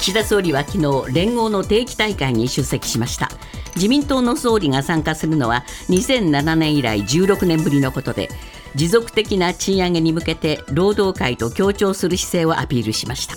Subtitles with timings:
[0.00, 3.28] 岸田総理は昨日連合の定期大会に出席しました。
[3.76, 8.30] 自民党の総理が参加するのは2007年以来16年ぶりのことで
[8.74, 13.36] 持続的な賃上げに向けて労働界と協調する姿勢をアピールしました。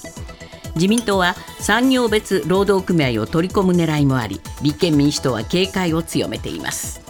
[0.75, 7.02] 自民党は産業別労働組合を取り込む狙いもあり立憲民主党は警戒を強めています。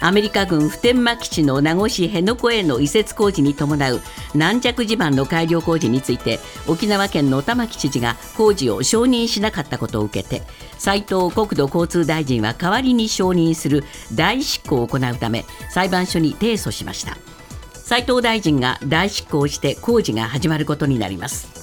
[0.00, 4.00] アメリカ軍普天間基地の名護市辺野古への移設工事に伴う
[4.34, 6.38] 軟弱地盤の改良工事について
[6.68, 10.42] 沖縄県の玉城知事が工事を承認しなかったことを受けて
[10.78, 13.82] 斉藤国土交通大臣は代わりに承認する
[14.14, 17.16] 代執行を行うため裁判所に提訴しました。
[17.88, 21.58] 斉藤大臣が代執行して工事が始まることになります。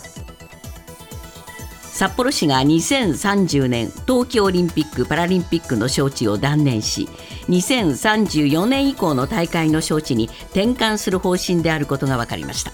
[1.95, 7.08] 札幌市が2030年冬季オリンピック・パラリンピックの招致を断念し
[7.49, 12.71] 2034年以降の大会の招致に転換する方針であることが分かりました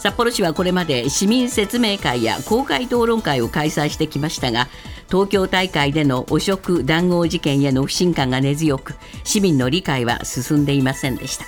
[0.00, 4.68] 札幌市はこれまで市民説明会や公開討論会を開催してきましたが
[5.08, 11.44] 東京大会での汚職談合事件への不信感が根強く市民の理解は進んでいませんでした。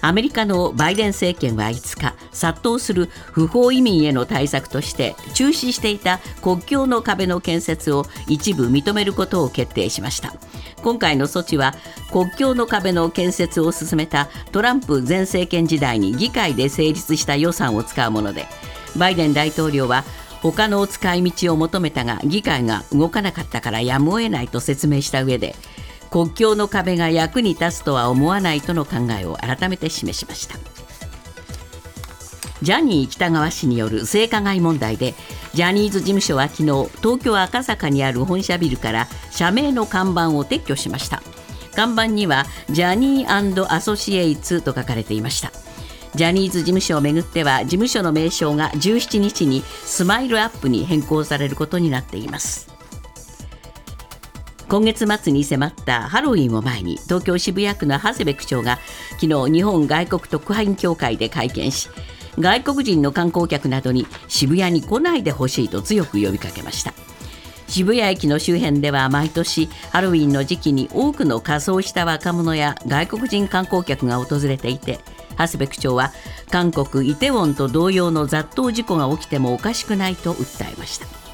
[0.00, 2.07] アメリカのバイデン政権は5日
[2.38, 10.34] 殺到する不法移民への対策として中止していた国境の壁の建設を一部認めることを決定しました。
[10.82, 11.74] 今回の措置は
[12.12, 18.46] 国境の壁の建設を進めたトランプ前政権時代に議会で成立した予算を使うもので
[18.96, 20.04] バイデン大統領は
[20.40, 25.56] 他の使い道を求めたが議会が動かなかったからやむを得ないと説明した上で
[26.10, 30.77] 国境の壁が役に立つとは思わないとの考えを改めて示しました。
[32.62, 35.14] ジャニー喜多川氏による性加害問題で
[35.54, 41.22] ジャニーズ事務所は昨日東京赤坂にある本社ビルから社名の看板を撤去しました。
[41.74, 45.52] 看板にはジャニーアソシエイツと書かれていました。
[46.14, 52.68] ジャニーズ事務所をめぐっては事務所の名称が17日にスマイルアップに変更されることになっています。
[54.68, 58.78] 今月末に迫ったハロウィンを前に東京渋谷区の長谷部区長が
[59.20, 61.88] 昨日日本外国特派員協会で会見し
[62.38, 66.94] 外国人の観光客などに渋谷に来ないでほしいと強く呼びかけました。
[67.68, 75.00] 渋谷駅の周辺では毎年ハロウィンの時期に多くの仮装した若者や外国人観光客が訪れていて
[75.32, 76.12] 長谷部区長は
[76.50, 81.27] 韓国イテウォンと同様の雑踏事故が起きてもおかしくないと訴えました。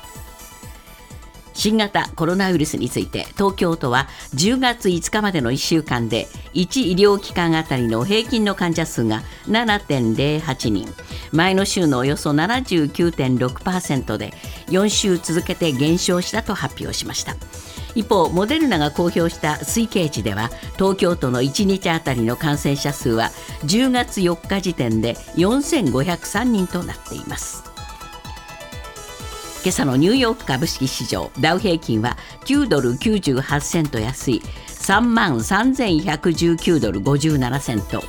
[1.55, 10.93] 新型コロナウイルスについて東京都は10月5日までの1週間で1医療機関あたりの平均の患者数が7.08人。
[11.33, 14.33] 前の週のおよそ79.6%で
[14.69, 17.35] 4週続けて減少したと発表しました。
[17.95, 23.31] 一方モデルナが公表した推計値では東京都の1日あたりの感染者数は
[23.65, 27.74] 10月4日時点で4503人となっています。
[29.65, 38.03] 今朝のニューヨーク株式市場ダウ平均は9ドル98セント安い3万3119ドル57セント。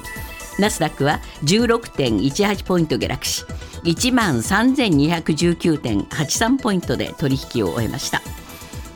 [0.60, 3.46] ナスダックは16.18ポイント下落し
[3.84, 8.22] 1万3219.83ポイントで取引を終えました。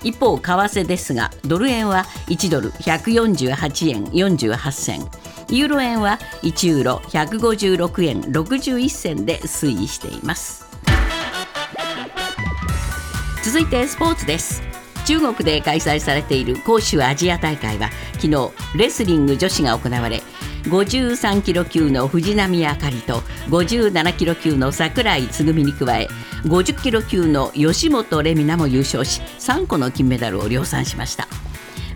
[0.04, 5.08] 一方為替ですがドル円は1ドル148円48銭。
[5.50, 10.69] ユーロ円は1ユーロ156円61銭で推移しています。
[13.52, 14.62] 続いてスポーツです。
[15.08, 17.90] 中国で開催されている杭州アジア大会は
[18.22, 20.22] 昨日レスリング女子が行われ
[20.66, 26.08] 53キロ級の藤波あかりと57キロ級の櫻井つぐみに加え
[26.44, 31.28] 50キロ級の吉本レミナも優勝し3個の金メダルを量産しました。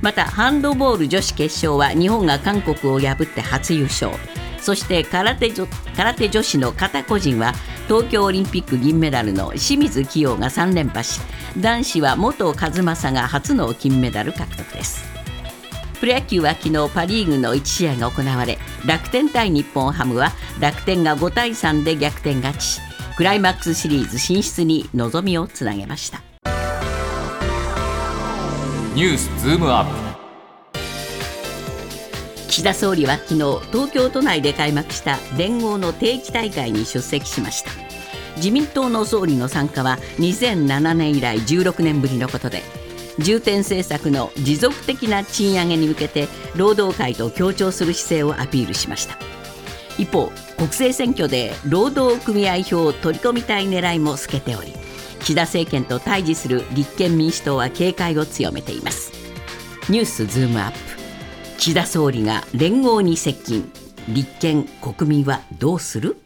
[0.01, 4.11] またハンドボール女子決勝は日本が韓国を破って初優勝。
[4.57, 5.51] そして空手
[5.95, 7.53] 空手女子の片個人は
[7.87, 11.19] 東京オリンピック銀メダルの清水希容が3連覇し
[11.57, 15.03] 男子は元和正が初の金メダル獲得です。
[15.99, 22.81] プロ野球は昨日パ・リーグの1試合が行われ楽天対日本ハムは楽天が5対3で逆転勝ち。
[23.15, 26.21] クライマックスシリーズ進出に望みをつなげました。
[28.95, 30.02] ニュースズームアップ。
[32.53, 33.37] 岸田総理は昨日
[33.71, 37.71] 東京都内で開幕した連合の定期大会に出席しました。
[38.35, 42.61] 自民党の総理の参加は2007年以来16年ぶりのことで
[43.17, 49.17] 重点政策の持続的な賃上げに向けて労働界と協調する姿勢をアピールしました。
[49.97, 54.73] 一方国政選挙で労働組合票を取り込みたい狙いも透けており
[55.21, 59.11] 岸田政権と対峙する立憲民主党は警戒を強めています。
[59.89, 60.92] ニュースズームアップ。
[61.63, 63.71] 岸田総理が連合に接近。
[64.09, 66.17] 立憲国民はどうする？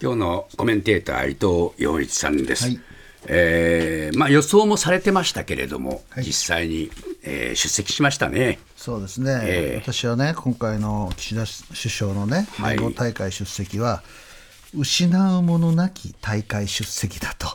[0.00, 2.80] 今日のコメンテーター伊藤洋一さんです、はい、
[3.26, 6.90] えー、まあ、予想もされてましたけれども、はい、実際に、
[7.22, 8.60] えー、出席しましたね。
[8.78, 11.44] そうですね、えー、私はね、今回の岸田
[11.74, 14.27] 首相のね、連合大会出席は、はい
[14.74, 17.46] 失うものなき大会出席だと、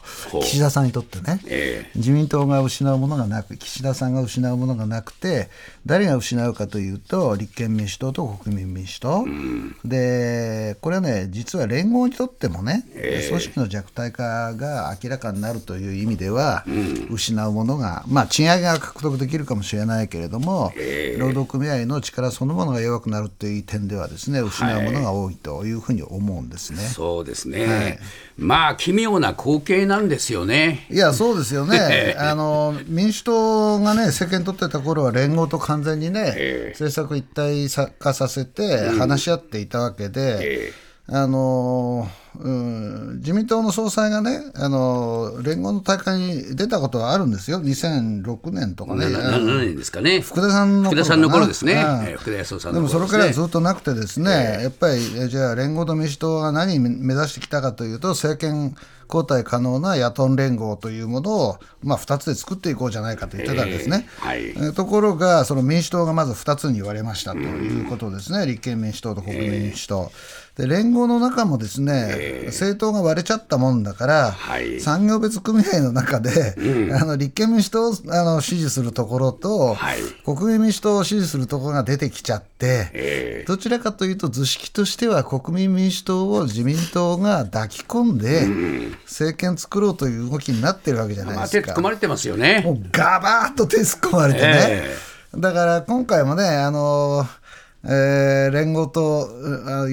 [0.42, 5.50] 岸田さんにとってね、えー、自民党が失うものがなく、岸田さんが失うものがなくて、
[5.86, 26.84] 誰が失うかというと、立憲民主党と国民民主党、うん、でこれはね、実は連合にとってもね、えー、組織の弱体化が明らかになるという意味では、うん、失うものが、まあ、賃上げが獲得できるかもしれないけれども、えー、労働組合の力そのものが弱くなるという点ではですね、失うものが多いというふうに思うんですね。
[26.84, 28.00] はいそうですね、はい、
[28.38, 30.88] まあ奇妙な光景なんですよね。
[30.90, 37.68] いや、そうですよね、 あの民主党がね、政権取ってた頃は連合と完全にね、えー、政策一体
[38.00, 40.40] 化させて話し合っていたわけで。
[40.42, 42.08] えーあの
[42.40, 58.76] うん、自民党の総裁がね、あの連合の大会に出たことはあるんですよ、2006年とかね、7年ですかね、福田さんの福田さんの頃ですね、福田康夫さんでもそれからずっとなくて、ですね、やっぱり、じゃあ、連合と民主党が何目指してきたかというと、政権
[59.08, 64.08] 交代可能な野党連合というものを、まあ、2つで作っていこうじゃないかと言ってたんですね。
[64.26, 70.12] えーはい、ところが、その民主党がまず2つに言われましたということですね、立憲民主党と国民民主党。
[70.12, 91.62] えーで連合の中もですね、えー、政党が割れちゃったもんだから、はい、産業別組合の中で、うん、あの立憲民主党をあの支持するところと、はい、国民民主党を支持するところが出てきちゃって、えー、どちらかというと図式としては国民民主党を自民党が抱き込んで、うん、政権作ろうという動きになってるわけじゃないですか。
[91.62, 92.62] まあ、手突っ込まれてますよね。
[92.64, 94.54] もうガバーッと手突っ込まれてね。
[94.56, 97.44] えー、だから今回もね、あのー
[97.86, 99.28] えー、連合と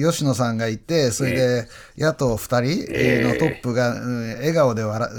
[0.01, 1.67] 吉野さんがいて、それで
[1.97, 3.95] 野党2人のトップが、
[4.37, 5.09] 笑顔で笑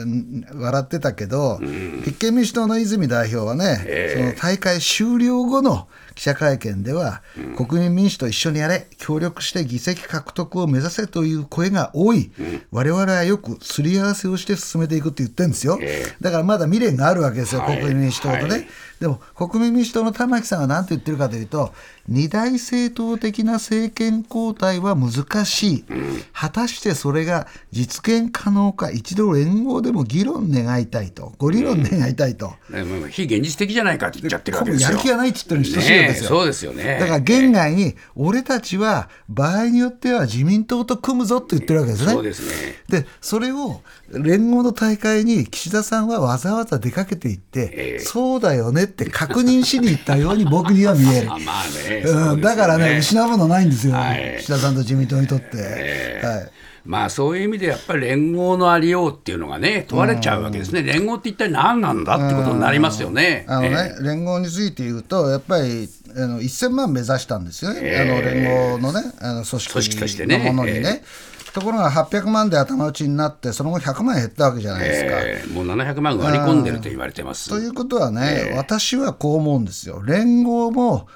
[0.55, 7.23] 笑ってたけど、立憲民主党の泉代表はね、その大会終了後の記者会見では、
[7.57, 12.31] 国民民主と一緒にやれ、協力して議席獲得を目指せという声が多い、
[12.71, 15.79] われわれはよくすり合わせをして進めていくって言ってるんですよ、
[16.21, 18.69] だからまだ未練があるわけですよ、国民民主党とね。
[19.01, 21.75] でも国民民主党の玉木さんは何て言ってるかというと、
[22.07, 25.85] 二大政党的な政権交代は難しい、
[26.33, 32.55] 果たしてそれが実現可能か、一度連合でも議論願いたいと、ご議論願いたいと。
[33.11, 34.91] 非現実的じゃないかって言っちゃってるわけですよ。
[34.91, 36.29] やる気がないって言ってるに等しいわけですよ。
[36.29, 36.99] そうですよね。
[37.01, 42.13] だから現外に、俺たちは場合によっては自民党と組むぞって言ってるわけですね。
[42.13, 42.77] そうですね。
[42.89, 51.29] で、それを連合の大会に岸田さんはわざわざ出かけていって、えー、そうだよねって確認しに行ったように僕には見える。
[51.29, 51.39] まあ
[51.89, 55.47] ね、うん、だからね、失うものないんですよ、はい、岸田さんと自民党にとって。
[55.55, 56.51] えー、はい
[56.85, 63.47] まあそういう意味でやっぱり連合のありようっていうのがね問われちゃうわけですね、連合って一体何なんだってことになりますよね。
[63.49, 71.03] あのね、えー、連合について言うと、やっぱりあの1000万目指したんですよね、えー、あの連合のね、あの組織のものにね。
[71.53, 75.11] ところが800万で頭打ちになって、その後100万減ったわけじゃないですか。
[75.21, 77.51] えー、もう700万割り込んでると言われてます。
[77.51, 80.03] ということはね、えー、私はこう思うんですよ。
[80.03, 81.09] 連合も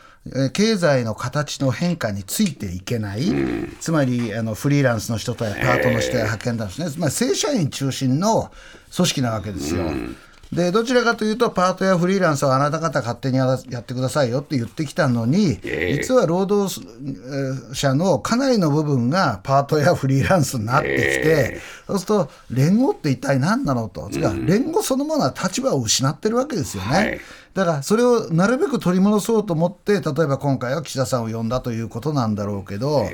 [0.52, 8.50] 経済の形の変化についていけない、うん、つまりあのフリーランスの人とパートの人や派遣だしね、つまり正社員中心の
[8.94, 9.84] 組織なわけですよ。
[9.84, 10.16] うん
[10.52, 16.72] でどちらかというと、パートやフリーランスはあなた方勝手にやってくださいよって言ってきたのに、実は労働
[17.72, 24.08] 者のかなりの部分がパートやフリーランスになってきて、そうすると、連合って一体何なのと、
[24.46, 27.20] 連合そのものは立場を失ってるわけですよね。
[27.56, 33.08] だからそれをなるべく取り戻そうと思って、例えば今回は岸田さんを呼んだということなんだろうけど、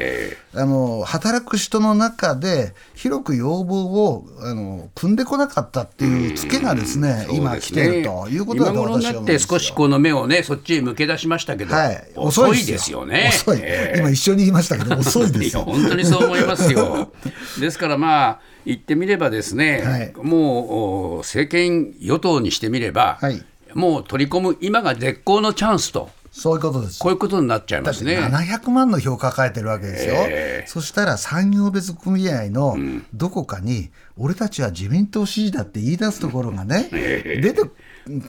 [0.52, 13.06] あの働く人の中で、広く要望をあの組んでこなかったっていうツケがですね、今来てるということだと今頃になって少しこの目をね、そっちへ向け出しましたけど、はい、遅いですよ。
[13.06, 13.30] ね。
[13.32, 13.62] 遅い、
[13.96, 15.56] 今一緒に言いましたけど、遅いです。
[15.56, 15.62] よ。
[15.62, 17.12] 本当にそう思いますよ。
[17.60, 23.40] ですからまあ、言ってみればですね、はい、もう政権与党にしてみれば、はい
[23.74, 26.10] もう取り込む今が絶好のチャンスと。
[26.32, 26.98] そういうことです。
[26.98, 28.18] こういうことになっちゃいますね。
[28.18, 32.74] 700万の票を抱えてるわけですよ、えそしたら産業別組合の
[33.12, 37.60] どこかに、俺たちは自民党支持だって言い出すところがね、出て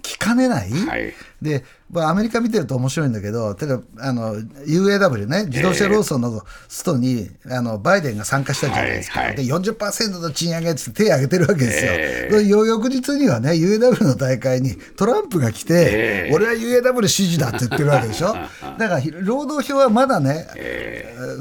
[0.01, 9.35] きかねない、はいでまあアメリカ見てると面白いんだけど、例えばあの UAW ね、自動車労組のストに、あのバイデンが参加したじゃないですか、はいはい。
[9.37, 16.33] で40%の賃上げって手を挙げてるわけですよ、えで翌日にはね、UAW の大会にトランプが来て、ええ。
[16.33, 18.33] 俺は UAW 支持だって言ってるわけでしょ、
[18.79, 20.47] だから労働票はまだね、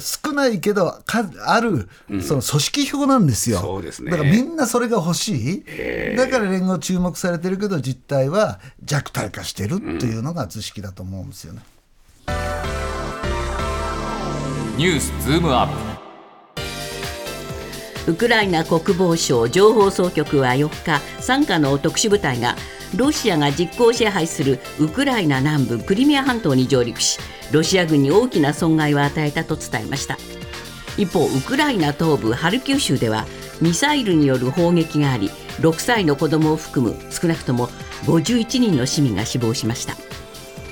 [0.01, 1.89] 少ないけど、数ある、
[2.21, 4.11] その組織票なんですよ、そうですね。
[4.11, 5.65] だからみんなそれが欲しい、
[6.17, 11.63] だから連合注目されてるけど、実態は弱体化してるっていうのが図式だと思うんですよね。
[14.77, 15.69] ニュースズームアッ
[18.07, 22.57] プウクライナ国防省情報総局は4日傘下の特殊部隊が
[22.97, 27.19] ロシアが実効支配するウクライナ南部クリミア半島に上陸し
[27.53, 30.17] ロシア軍に大きな損害を与えたと伝えました
[30.99, 33.27] 一方ウクライナ東部ハルキウ州では
[33.61, 35.29] ミサイルによる砲撃があり
[35.61, 37.69] 6歳の子供を含む少なくとも
[38.03, 39.95] 51人の市民が死亡しました。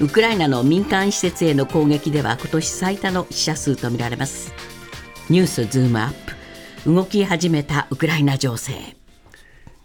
[0.01, 4.53] ウクライナの民間施設への攻撃では今年最多の死者数とみられます。
[5.29, 6.13] ニュースズームアッ
[6.85, 6.91] プ。
[6.91, 8.97] 動き始めたウクライナ情勢。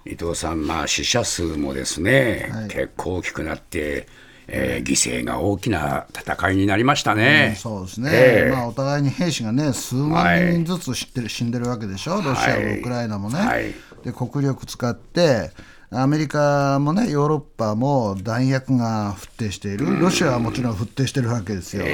[0.05, 4.07] 伊藤さん、まあ、死者数もですね、結構大きくなって、
[4.47, 7.55] えー犠牲が大きな戦いになりましたね。
[7.57, 8.51] そうですね、ええ。
[8.51, 13.39] まあ、お互いに兵士がね、数万人ずつ知ってる、死んでるわけでしょ、ロシアもウクライナもね。
[13.39, 13.73] はい。
[14.05, 15.51] で国力使って
[15.91, 21.85] アメリカもねヨーロッパも弾薬が沸騰している、ロシアはもちろん沸騰しているわけですよ。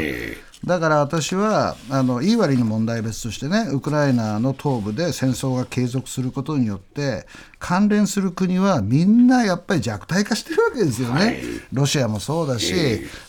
[0.66, 7.26] だから私はあのいい悪いの問題は別としてねウクライナの東部で戦争が継続することによって
[7.58, 11.42] 関連する国はみんなやっぱり弱体化してるわけですよね、
[11.72, 12.74] ロシアもそうだし、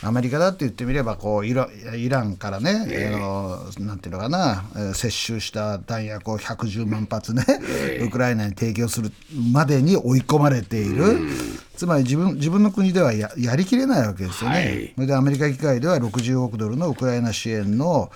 [0.03, 7.45] アメリカだって言ってみればこうイライランからね、あのなんていうのかな、えー接収した弾薬を110万発ね、
[8.01, 9.13] ウクライナに提供する
[9.53, 11.19] までに追い込まれている。
[11.77, 14.57] つまり自分自分の国ではややりきれないわけですよね。
[14.57, 14.93] はい。
[14.95, 18.11] それでアメリカ議会では60億ドルのウクライナ支援の、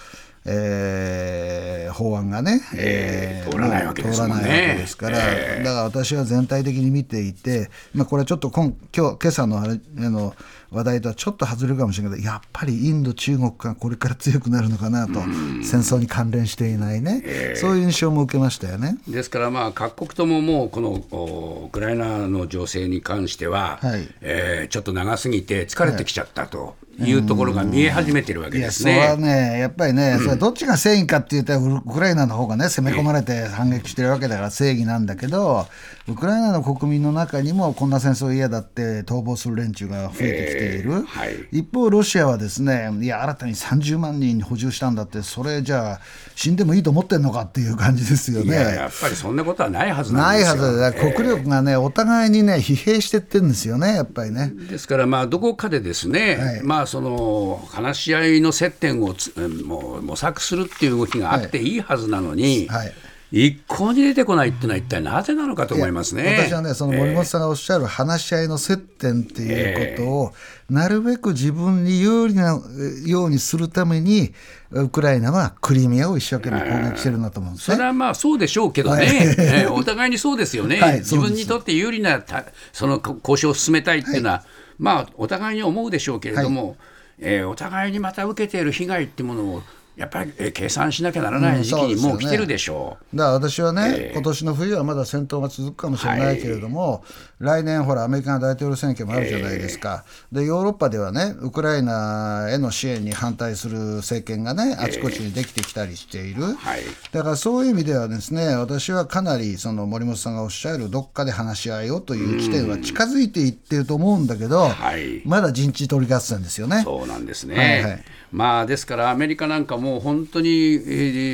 [0.44, 4.26] えー法案がね、えー通らないわけですね。
[4.26, 10.34] 通らないわけですから、だから私は全体的に見ていて、まあ、これはちょっと今今日今朝のあれあの
[10.70, 15.14] 話題とはちょっと外れるかもしれないけどやっぱりインド、中国がこれから強くなるのかなと、
[15.62, 18.98] 戦争に関連していないね、そういう印象も受けましたよね。
[19.08, 24.08] ですから、まあ、各国とももうこのおウクライナの情勢に関しては、はい。
[24.20, 29.52] えーちょっと長すぎて疲れてきちゃったというところが見え始めてるわけですそれはね。
[29.52, 35.66] ね、やっぱりね、それどっちが正義かって言ったら、ウクライナの方がね、攻め込まれて反撃してるわけだから正義なんだけど、
[36.08, 41.48] ウクライナの国民の中にも、こんな戦争嫌だって逃亡する連中が増えてきている、えーはい。
[41.52, 46.00] 一方、ロシアはですね、いや、新たに30万人補充したんだって、それじゃあ、
[46.34, 48.88] 死んでもいいと思ってんのかっていう感じですよいや、ねや。
[48.88, 50.42] っぱりそんなことはないはずない。
[50.44, 54.52] はずだ、国力がね、お互いにね、疲弊してってるんですよね、やっぱりね。
[54.70, 56.62] ですから、まあ、どこかでですね、はい。
[56.62, 59.32] まあ、その話し合いの接点をつ
[59.64, 62.92] もう模索するっていう動きがあっていいはずなのに、はい
[63.32, 66.46] 一向に出てこないっていうのは、一体なぜなのかと思いますね。
[66.48, 70.32] 私はね、その森本さんがおっしゃる話し合いの接点っていうことを、
[70.70, 72.60] なるべく自分に有利な
[73.04, 74.32] えようにするために、
[74.70, 77.76] ウクライナはクリミアを一生懸命攻撃してるんだと思うんですね。
[77.76, 79.08] それはまあそうでしょうけどね、はい。
[79.08, 84.44] え ーお互いにそうですよね、 はい自分にとって有利なたそのこ交渉を進めたいっていうのは、
[84.78, 86.76] まあお互いに思うでしょうけれども、
[87.18, 89.62] えーお互いにまた受けている被害っていうものを、
[89.96, 93.16] やっぱり、えー計算しなきゃならない時期にもう来てるでしょう。
[93.16, 97.04] だから私はね、今年の冬はまだ戦闘が続くかもしれないけれども、
[97.38, 106.80] 来年、ほら、アメリカの大統領選挙もあるじゃないですか、でヨーロッパではね、ウクライナへの支援に反対する政権がね、あちこちにできてきたりしている、はい。
[107.12, 115.22] だからそういう意味では、ですね私はかなりその森本さんがおっしゃる、どっかで話し合いをという地点は近づいていってると思うんだけど、はい。
[115.24, 116.82] まだ陣地取り合戦ですよね。
[116.84, 117.56] そうなんですね。
[117.56, 118.04] はいはい。
[118.32, 120.78] まあですからアメリカなんかもう本当に、え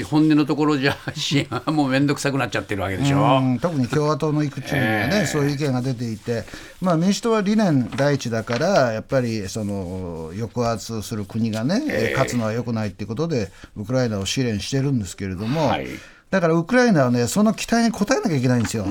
[0.03, 3.39] ー本音のところじゃ支援はもう面倒くさくなっちゃってるわけでしょ。
[3.39, 6.45] うん特に共和党のいくつにはね、そういう意見が出ていて、
[6.81, 15.69] まあ、民主党は理念第一だから、やっぱりその抑圧する国がね、えー勝つのは良くないっていうことで、ウクライナを支援してるんですけれども。
[15.69, 15.87] はい
[16.31, 18.87] だからウクライナはね、その期待に応えなきゃいけないんですよ。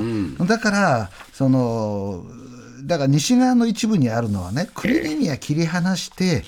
[0.45, 2.23] だから、その、
[2.91, 6.43] だから西側の一部にあるのはね、クリミア切り離して、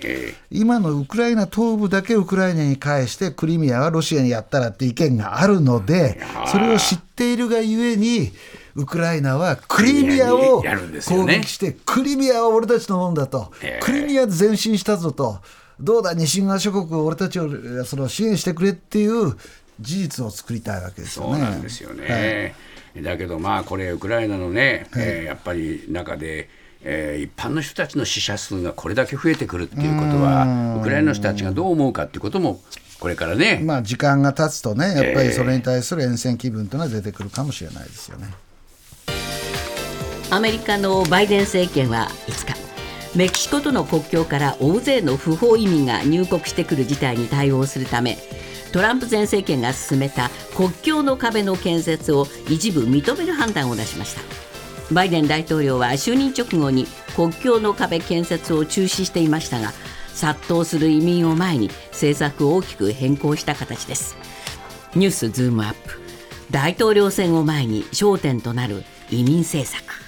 [0.52, 6.20] 今のウクライナ東部だけウクライナに返して、クリミアはロシアにやったらって意見があるので、
[6.52, 8.34] それを知っているがゆえに、
[8.76, 15.40] ウクライナはクリミアを攻撃して、クリミアは俺たちのもんだと、クリミアで前進したぞと。
[15.80, 19.34] どうだ西側諸国俺たちをその支援してくれっていう
[19.80, 21.32] 事実を作りたいわけですよね。
[21.32, 22.56] そうなんですよね、
[23.02, 26.50] だけどまあこれウクライナのね、えーやっぱり中で、
[26.84, 32.62] えー一般の人たちの死者数がこれだけ増えてくるっていうことはウクライナの人たちがどう思うかっていうことも
[33.00, 38.28] これからね、まあ時間が経つとねやっぱりそれに対する厭戦気分というのは出てくるかもしれないですよね。
[40.30, 42.64] アメリカのバイデン政権は5日
[43.16, 48.18] メキシコとの国境から大勢の不法移民が入国してくる事態に対応するため
[48.74, 54.22] トランプ前政権が進めた国境の壁の建設を一部認める判断を出しました。
[54.92, 59.72] バイデン大統領は就任直後に国境の壁建設を中止していましたが
[60.14, 64.18] 殺到する移民を前に政策を大きく変更した形です。
[64.96, 66.02] ニュースズームアップ。
[66.50, 70.03] 大統領選を前に焦点となる移民政策。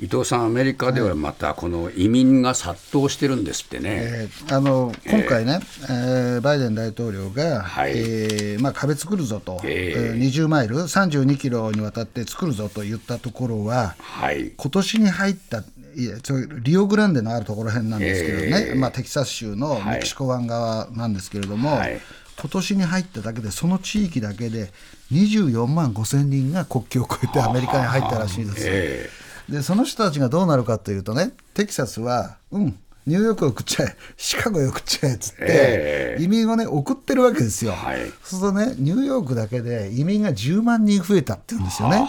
[0.00, 3.88] 伊藤さん、アメリカではまたこの移民が殺到してるんですってね。
[4.00, 5.58] えーあの今回ね、
[5.90, 7.92] えーバイデン大統領が、はい。
[7.96, 15.64] えーまあ、壁作るぞと、ええー20マイル、32キロにわたって作るぞと言ったところは、はい、今年に入った、
[15.96, 16.16] いや
[16.62, 18.78] リオグランデのあるところ辺なんですけどね、えー。
[18.78, 22.00] まあ、テキサス州のメキシコ湾側なんですけれども、はい。
[22.40, 24.70] 今年に入っただけで、その地域だけで
[25.10, 28.56] 24万5千人が国境を越えてアメリカに入ったらしいです。
[28.60, 29.10] え
[29.48, 32.78] でその人たちがどうなるかというとねテキサスはうん
[33.08, 36.22] ニューヨークを食っちゃえ シカゴへ食っちゃえっつって、ええ。
[36.22, 38.00] 移民をね送ってるわけですよ、はい。
[38.22, 42.06] そうするとねニューヨークだけで移民が10万人増えたって言うんですよね、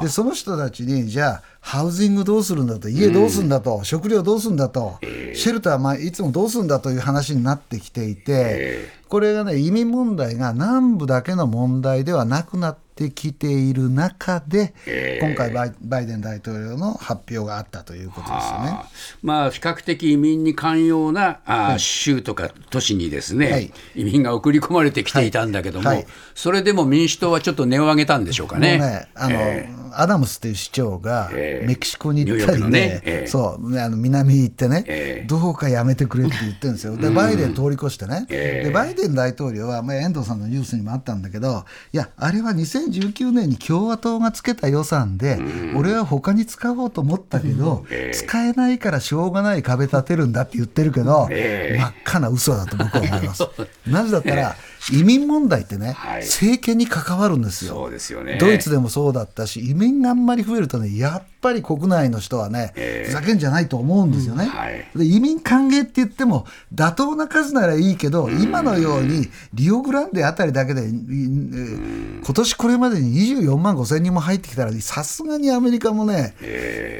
[0.00, 4.98] でその人たちにじゃあハウジングどうするんだと家どうするんだと、食料どうするんだと、
[5.34, 14.74] シェルターまあいつもどうするんだという話になってきていて、これがね移民問題が南部だけの問題ではなくなってきている中で、
[15.20, 18.68] 今回バイバイデン大統領の発表があったということですよね。
[18.70, 18.88] あ
[19.22, 23.72] まあ比較的移民に寛容なあ、州とか都市にですね、はい。
[23.94, 25.96] 移民が送り込まれてきていたんだけども、はい。
[25.98, 26.06] はい
[26.38, 28.78] それでも民主党はちょっと値を上げたんでしょうかね。
[28.78, 31.66] ね、あの、えアダムスっていう市長がええ。
[31.66, 33.26] メキシコに行ったりねねええ。
[33.26, 35.26] そうねあの南に行ってね、ええ。
[35.26, 38.68] どうかやめてくれって言ってるんですよ、でバイデン通り越してね、ええ。
[38.68, 42.52] でバイデン大統領は、まあ、遠藤さんのニュースにもあったんだけど、いや、あれは
[42.88, 45.38] 2019年に共和党がつけた予算で、
[45.76, 51.78] 俺は他に使おうと思ったけど、使えないからしょうがない壁立てるんだって言ってるけど、ええ。
[51.78, 53.44] 真っ赤な嘘だと僕は思います。
[53.86, 54.56] なぜだったら、
[54.92, 56.22] 移民問題ってね、はい。
[56.22, 57.74] 政権に関わるんですよ。
[57.74, 58.38] そうですよね。
[58.38, 62.72] ドイツでもそうだったし、移民があんまり増えるとね、やっぱり国内の人はね、
[63.06, 64.46] ふざけんじゃないと思うんですよね。
[64.46, 64.86] はい。
[64.96, 76.34] で移民歓迎って言っても、妥当な数ならいいけど、今のようにリオグランデあたりだけで、いえー今年これまでに24万5千人も入ってきたら、さすがにアメリカもね、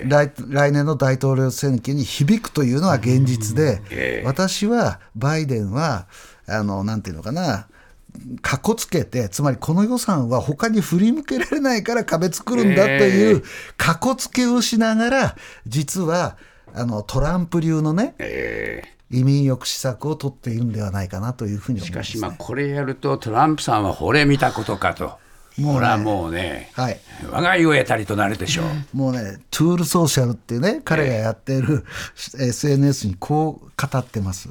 [0.07, 6.07] 来来年の大統領選挙に響くというのは現実で、私はバイデンは、
[6.47, 7.67] あのなんていうのかな、
[8.43, 13.43] かっこつけて、つまりこの予算は他に振り向けられないから壁作るんだという
[13.77, 16.37] かっこつけをしながら、実は
[16.75, 18.15] あのトランプ流のね、
[19.11, 22.05] 移民抑止策を取っているんではないかなというふうに思います、ね。
[22.05, 25.19] しかしまあこれやるとトランプさんは惚れ見たことかと。
[25.57, 27.01] もうねこれはもうね、はい
[27.33, 28.97] 我が家を得たりとなるでしょう。
[28.97, 31.85] もうね、トゥールソーシャルっていうね、彼がやっている
[32.39, 34.51] SNS にこう語ってます。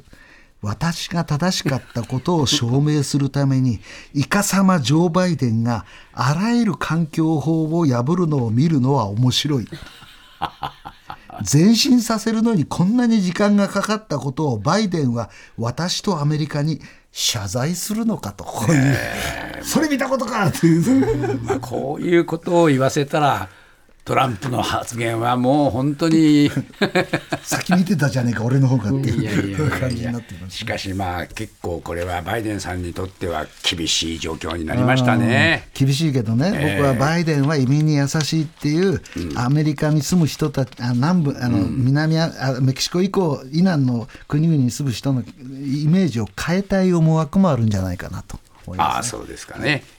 [0.60, 3.80] 私が正しかったことを証明するために、
[4.12, 9.68] イカサマジョー・バイデンがあらゆる環境法を破るのを見るのは面白い。
[11.50, 16.80] 前進させるのにこんなに時間がかかったことをバイデンは私とアメリカに
[17.12, 18.96] 謝罪するのかと、こういう、
[19.62, 21.40] それ見たことかという。
[21.44, 23.48] まあこういうことを言わせたら
[24.08, 26.50] トランプの発言はもう本当に
[27.42, 30.56] 先見てたじゃねえか、俺の方がっていうや感じになっています。
[30.56, 35.68] しかしまあ結構これはバイデンさんにとっては厳しい状況になりましたね。
[35.74, 39.02] 厳しいけどね、ええ僕はバイデンは移民に優しいっていう、
[39.36, 49.18] アメリカに住む人たち、あ南部、あの南アあメキシコ以降、以南の国々に住む人のイメージを変えたい思惑もあるんじゃないかなと思いああます、ね。
[49.18, 49.84] そうですかね。